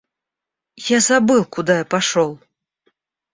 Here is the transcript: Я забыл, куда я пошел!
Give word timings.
Я 0.95 0.99
забыл, 1.07 1.45
куда 1.45 1.77
я 1.77 1.85
пошел! 1.85 2.39